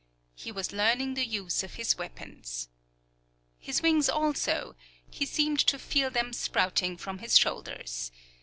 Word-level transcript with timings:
He 0.33 0.51
was 0.51 0.71
learning 0.71 1.13
the 1.13 1.27
use 1.27 1.61
of 1.61 1.75
his 1.75 1.95
weapons. 1.95 2.69
His 3.59 3.83
wings 3.83 4.09
also, 4.09 4.75
he 5.07 5.27
seemed 5.27 5.59
to 5.67 5.77
feel 5.77 6.09
them 6.09 6.33
sprouting 6.33 6.97
from 6.97 7.19
his 7.19 7.37
shoulders. 7.37 8.11